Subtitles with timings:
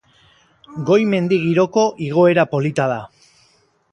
[0.87, 2.99] Goi mendi giroko igoera polita da.